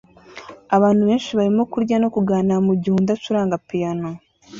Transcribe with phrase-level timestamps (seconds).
[0.75, 4.09] Abantu benshi barimo kurya no kuganira mugihe undi acuranga piyano